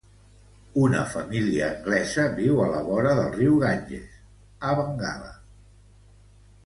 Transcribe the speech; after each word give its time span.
Una 0.83 1.01
família 1.09 1.67
anglesa 1.73 2.25
viu 2.39 2.63
a 2.63 2.69
la 2.71 2.81
vora 2.87 3.13
del 3.19 3.29
riu 3.37 3.61
Ganges, 3.67 4.19
a 4.71 4.75
Bengala. 4.81 5.35